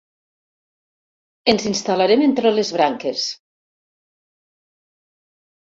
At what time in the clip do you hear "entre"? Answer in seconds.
2.29-2.53